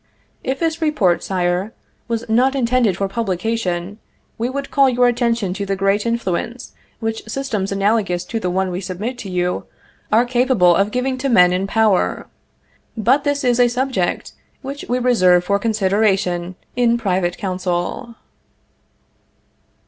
[0.43, 1.73] If this report, Sire,
[2.07, 3.99] was not intended for publication,
[4.39, 8.71] we would call your attention to the great influence which systems analogous to the one
[8.71, 9.67] we submit to you,
[10.11, 12.25] are capable of giving to men in power.
[12.97, 14.33] But this is a subject
[14.63, 18.15] which we reserve for consideration in private counsel.